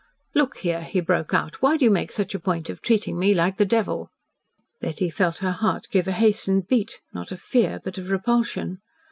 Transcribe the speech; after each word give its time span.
"Look 0.33 0.57
here!" 0.57 0.81
he 0.81 0.99
broke 0.99 1.31
out, 1.31 1.61
"why 1.61 1.77
do 1.77 1.85
you 1.85 1.91
make 1.91 2.11
such 2.11 2.33
a 2.33 2.39
point 2.39 2.71
of 2.71 2.81
treating 2.81 3.19
me 3.19 3.35
like 3.35 3.57
the 3.57 3.65
devil?" 3.67 4.09
Betty 4.79 5.11
felt 5.11 5.37
her 5.45 5.51
heart 5.51 5.85
give 5.91 6.07
a 6.07 6.11
hastened 6.11 6.65
beat, 6.67 7.01
not 7.13 7.31
of 7.31 7.39
fear, 7.39 7.79
but 7.83 7.99
of 7.99 8.09
repulsion. 8.09 8.79